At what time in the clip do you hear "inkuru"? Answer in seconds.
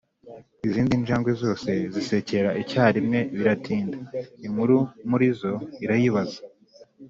4.45-4.77